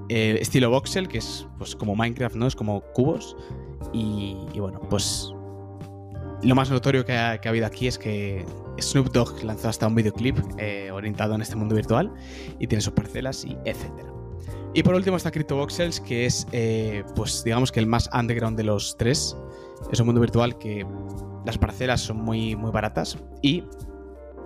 eh, 0.09 0.39
estilo 0.41 0.71
voxel, 0.71 1.09
que 1.09 1.19
es 1.19 1.47
pues 1.59 1.77
como 1.77 1.95
Minecraft, 1.95 2.37
¿no? 2.37 2.47
Es 2.47 2.57
como 2.57 2.81
cubos. 2.95 3.37
Y, 3.93 4.37
bueno, 4.59 4.81
pues 4.89 5.35
lo 6.43 6.55
más 6.55 6.71
notorio 6.71 7.05
que 7.05 7.13
ha, 7.13 7.41
habido 7.45 7.67
aquí 7.67 7.87
es 7.87 7.99
que 7.99 8.45
Snoop 8.81 9.13
Dogg 9.13 9.45
lanzó 9.45 9.69
hasta 9.69 9.87
un 9.87 9.95
videoclip 9.95 10.39
eh, 10.59 10.91
orientado 10.91 11.35
en 11.35 11.43
este 11.43 11.57
mundo 11.57 11.75
virtual 11.75 12.13
y 12.59 12.67
tiene 12.67 12.83
sus 12.83 12.93
parcelas 12.93 13.45
y 13.45 13.57
etcétera. 13.65 14.13
Y 14.75 14.83
por 14.83 14.95
último 14.95 15.17
está 15.17 15.31
CryptoVoxels, 15.31 16.01
que 16.01 16.27
es, 16.27 16.47
eh, 16.53 17.05
pues 17.15 17.45
digamos 17.45 17.71
que 17.71 17.81
el 17.81 17.87
más 17.87 18.09
underground 18.13 18.57
de 18.57 18.65
los 18.65 18.97
tres. 18.97 19.37
Es 19.91 20.01
un 20.01 20.07
mundo 20.07 20.21
virtual 20.21 20.59
que 20.59 20.87
las 21.45 21.59
parcelas 21.59 22.01
son 22.01 22.19
muy, 22.19 22.57
muy 22.57 22.71
baratas 22.71 23.19
y 23.43 23.65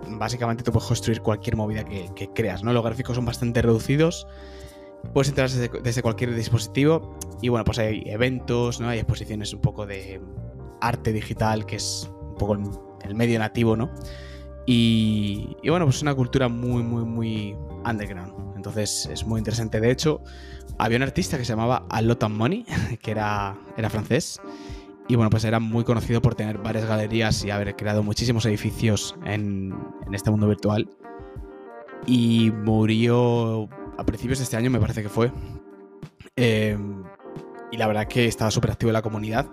básicamente 0.09 0.63
tú 0.63 0.71
puedes 0.71 0.87
construir 0.87 1.21
cualquier 1.21 1.55
movida 1.55 1.83
que, 1.83 2.29
creas, 2.33 2.63
¿no? 2.63 2.73
Los 2.73 2.83
gráficos 2.83 3.15
son 3.15 3.25
bastante 3.25 3.61
reducidos, 3.61 4.27
puedes 5.13 5.29
entrar 5.29 5.49
desde, 5.49 5.69
desde, 5.81 6.01
cualquier 6.01 6.33
dispositivo 6.35 7.17
y 7.41 7.49
bueno, 7.49 7.63
pues 7.65 7.79
hay 7.79 8.03
eventos, 8.07 8.79
¿no? 8.79 8.89
Hay 8.89 8.99
exposiciones 8.99 9.53
un 9.53 9.61
poco 9.61 9.85
de 9.85 10.19
arte 10.81 11.13
digital, 11.13 11.65
que 11.65 11.77
es 11.77 12.09
un 12.21 12.35
poco 12.35 12.57
el 13.03 13.15
medio 13.15 13.39
nativo, 13.39 13.75
¿no? 13.75 13.91
Y, 14.69 15.55
bueno, 15.69 15.85
pues 15.85 15.95
es 15.95 16.01
una 16.01 16.13
cultura 16.13 16.49
muy, 16.49 16.83
muy, 16.83 17.05
muy 17.05 17.55
underground. 17.89 18.33
Entonces 18.57 19.07
es 19.11 19.25
muy 19.25 19.39
interesante. 19.39 19.79
De 19.79 19.89
hecho, 19.89 20.21
había 20.77 20.97
un 20.97 21.03
artista 21.03 21.37
que 21.37 21.45
se 21.45 21.53
llamaba 21.53 21.85
Alotan 21.89 22.35
Money, 22.35 22.65
que 23.01 23.11
era, 23.11 23.57
era 23.77 23.89
francés. 23.89 24.41
Y 25.07 25.15
bueno, 25.15 25.29
pues 25.29 25.45
era 25.45 25.61
muy 25.61 25.85
conocido 25.85 26.21
por 26.21 26.35
tener 26.35 26.57
varias 26.57 26.85
galerías 26.85 27.45
y 27.45 27.49
haber 27.49 27.77
creado 27.77 28.03
muchísimos 28.03 28.45
edificios 28.45 29.15
en, 29.23 29.73
este 30.11 30.29
mundo 30.29 30.49
virtual. 30.49 30.89
Y 32.05 32.51
murió 32.51 33.69
a 33.97 34.05
principios 34.05 34.39
de 34.39 34.43
este 34.43 34.57
año, 34.57 34.69
me 34.69 34.81
parece 34.81 35.01
que 35.01 35.09
fue. 35.09 35.31
Em, 36.35 37.03
y 37.71 37.77
la 37.77 37.87
verdad 37.87 38.05
que 38.05 38.25
estaba 38.25 38.51
súper 38.51 38.71
activo 38.71 38.89
en 38.89 38.93
la 38.93 39.01
comunidad. 39.01 39.47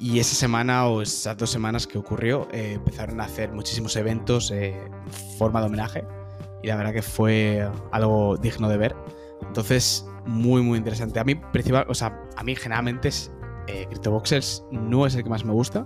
Y 0.00 0.20
esa 0.20 0.36
semana 0.36 0.86
o 0.86 1.02
esas 1.02 1.36
dos 1.36 1.50
semanas 1.50 1.88
que 1.88 1.98
ocurrió, 1.98 2.46
eh, 2.52 2.74
empezaron 2.74 3.20
a 3.20 3.24
hacer 3.24 3.50
muchísimos 3.50 3.96
eventos 3.96 4.52
eh, 4.52 4.76
en 4.84 5.12
forma 5.38 5.60
de 5.60 5.66
homenaje. 5.66 6.04
Y 6.62 6.68
la 6.68 6.76
verdad 6.76 6.92
que 6.92 7.02
fue 7.02 7.68
algo 7.90 8.36
digno 8.36 8.68
de 8.68 8.76
ver. 8.76 8.96
Entonces, 9.42 10.06
muy, 10.24 10.62
muy 10.62 10.78
interesante. 10.78 11.18
A 11.18 11.24
mí, 11.24 11.34
principal, 11.34 11.84
o 11.88 11.94
sea, 11.94 12.16
a 12.36 12.44
mí 12.44 12.54
generalmente 12.54 13.08
es, 13.08 13.32
eh, 13.66 13.88
no 14.70 15.04
es 15.04 15.16
el 15.16 15.24
que 15.24 15.30
más 15.30 15.44
me 15.44 15.52
gusta. 15.52 15.84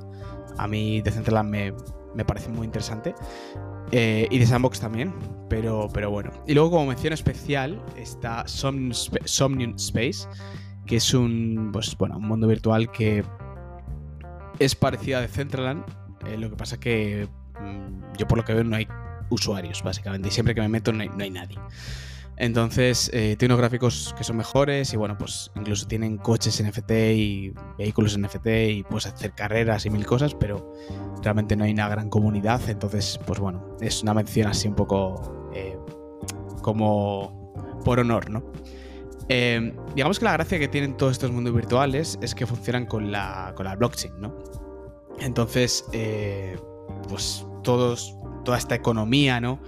A 0.59 0.69
mí 0.69 1.01
Decentraland 1.01 1.49
me, 1.49 1.75
me 2.15 2.25
parece 2.27 2.51
muy 2.51 2.67
interesante. 2.67 3.15
y 3.91 4.39
de 4.39 4.47
Sandbox 4.47 4.79
también, 4.81 5.15
pero, 5.49 5.89
pero 5.93 6.11
bueno. 6.11 6.31
Y 6.47 6.53
luego 6.53 6.71
como 6.73 6.87
mención 6.87 7.15
especial 7.15 7.83
está 7.97 8.45
Somnium 8.47 9.75
Space, 9.77 10.29
que 10.85 10.97
es 10.97 11.15
un, 11.15 11.71
pues, 11.73 11.97
bueno, 11.97 12.19
un 12.19 12.29
mundo 12.29 12.47
virtual 12.47 12.91
que 12.91 13.25
es 14.65 14.75
parecida 14.75 15.19
a 15.19 15.21
Decentraland, 15.21 15.85
eh, 16.27 16.37
lo 16.39 16.51
que 16.51 16.57
pasa 16.57 16.79
que 16.79 17.29
mm, 17.61 18.17
yo 18.19 18.27
por 18.29 18.39
lo 18.39 18.45
que 18.45 18.55
veo 18.55 18.65
no 18.65 18.77
hay 18.77 18.87
usuarios, 19.31 19.83
básicamente, 19.83 20.29
y 20.29 20.31
siempre 20.31 20.55
que 20.55 20.61
me 20.61 20.69
meto 20.69 20.93
no 20.93 21.03
hay, 21.03 21.31
nadie. 21.31 21.59
Entonces, 22.37 23.11
eh, 23.13 23.37
tiene 23.39 23.55
unos 23.55 23.61
gráficos 23.61 24.15
que 24.17 24.25
son 24.25 24.37
mejores 24.37 24.93
y 24.93 24.97
bueno, 24.97 25.17
pues 25.19 25.51
incluso 25.55 25.87
tienen 25.87 26.17
coches 26.17 26.63
NFT 26.63 26.91
y 27.15 27.53
vehículos 27.79 28.19
NFT 28.19 28.47
y 28.71 28.83
puedes 28.83 29.07
hacer 29.07 29.33
carreras 29.33 29.87
y 29.87 29.91
mil 29.91 30.07
cosas, 30.07 30.35
pero 30.35 30.73
realmente 31.23 31.57
no 31.57 31.65
hay 31.65 31.73
una 31.73 31.89
gran 31.89 32.09
comunidad. 32.09 32.61
Entonces, 32.69 33.21
pues 33.27 33.39
bueno, 33.39 33.77
es 33.81 34.03
una 34.03 34.15
mención 34.15 34.49
así 34.49 34.67
un 34.67 34.75
poco 34.75 35.51
eh, 35.55 35.77
como 36.63 37.81
por 37.85 38.01
honor, 38.01 38.31
¿no? 38.31 38.43
Eh, 39.29 39.75
digamos 39.95 40.19
que 40.19 40.25
la 40.25 40.33
gracia 40.33 40.59
que 40.59 40.69
tienen 40.69 40.97
todos 40.97 41.13
estos 41.13 41.31
mundos 41.31 41.55
virtuales 41.55 42.19
es 42.21 42.35
que 42.35 42.47
funcionan 42.47 42.87
con 42.87 43.13
la, 43.13 43.53
con 43.57 43.67
la 43.67 43.77
blockchain, 43.77 44.21
¿no? 44.21 44.35
Entonces, 45.19 45.85
eh, 45.93 46.59
pues 47.09 47.47
todos, 47.63 48.17
toda 48.45 48.59
esta 48.59 48.75
economía, 48.75 49.41
¿no? 49.41 49.61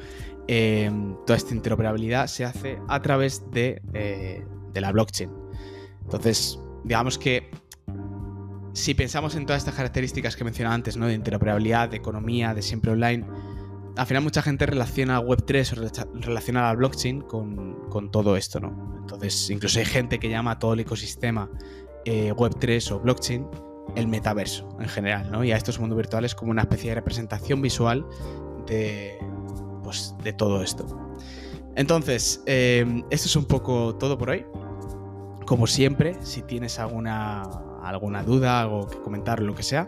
Eh, 0.49 0.90
toda 1.26 1.37
esta 1.37 1.54
interoperabilidad 1.54 2.26
se 2.26 2.44
hace 2.44 2.78
a 2.88 3.00
través 3.00 3.50
de, 3.50 3.80
de 4.73 4.80
la 4.80 4.92
blockchain. 4.92 5.30
Entonces, 6.02 6.58
digamos 6.84 7.18
que 7.18 7.50
si 8.75 8.92
pensamos 8.92 9.37
en 9.37 9.46
todas 9.46 9.62
estas 9.62 9.76
características 9.76 10.37
que 10.37 10.44
mencionaba 10.44 10.75
antes, 10.75 10.96
¿no? 10.96 11.06
De 11.06 11.14
interoperabilidad, 11.14 11.88
de 11.88 11.96
economía, 11.96 12.54
de 12.54 12.62
siempre 12.62 12.90
online, 12.90 13.25
al 13.96 14.06
final 14.06 14.22
mucha 14.22 14.42
gente 14.42 14.66
relaciona 14.66 15.20
Web3 15.20 15.72
o 15.72 16.20
relaciona 16.20 16.62
la 16.62 16.74
blockchain 16.74 17.20
con, 17.22 18.10
todo 18.10 18.36
esto, 18.36 18.60
¿no? 18.60 18.96
Entonces, 18.98 19.50
incluso 19.50 19.78
hay 19.78 19.84
gente 19.84 20.18
que 20.18 20.28
llama 20.28 20.52
a 20.52 20.58
todo 20.58 20.74
el 20.74 20.80
ecosistema 20.80 21.48
eh, 22.04 22.32
Web3 22.32 22.92
o 22.92 23.00
blockchain 23.00 23.46
el 23.94 24.08
metaverso 24.08 24.76
en 24.80 24.88
general, 24.88 25.30
¿no? 25.30 25.44
Y 25.44 25.52
a 25.52 25.56
estos 25.56 25.78
mundos 25.78 25.96
virtuales 25.96 26.34
como 26.34 26.50
una 26.50 26.62
especie 26.62 26.90
de 26.90 26.96
representación 26.96 27.62
visual 27.62 28.04
de, 28.66 29.18
pues, 29.84 30.14
de 30.24 30.32
todo 30.32 30.62
esto. 30.62 30.86
Entonces, 31.76 32.42
eh, 32.46 33.02
esto 33.10 33.28
es 33.28 33.36
un 33.36 33.44
poco 33.44 33.94
todo 33.96 34.18
por 34.18 34.30
hoy. 34.30 34.44
Como 35.46 35.66
siempre, 35.66 36.16
si 36.22 36.42
tienes 36.42 36.78
alguna, 36.78 37.42
alguna 37.82 38.22
duda, 38.22 38.60
algo 38.62 38.88
que 38.88 38.98
comentar, 38.98 39.40
lo 39.40 39.54
que 39.54 39.62
sea, 39.62 39.86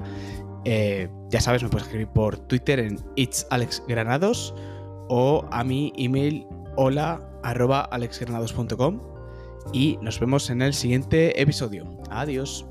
eh, 0.69 1.09
ya 1.31 1.41
sabes, 1.41 1.63
me 1.63 1.69
puedes 1.69 1.87
escribir 1.87 2.09
por 2.09 2.39
Twitter 2.39 2.81
en 2.81 2.99
itsalexgranados 3.15 4.53
o 5.09 5.45
a 5.53 5.63
mi 5.63 5.93
email 5.97 6.45
hola 6.75 7.21
alexgranados.com 7.45 9.01
y 9.73 9.97
nos 10.03 10.19
vemos 10.19 10.51
en 10.51 10.63
el 10.63 10.75
siguiente 10.75 11.41
episodio. 11.41 11.87
Adiós. 12.11 12.67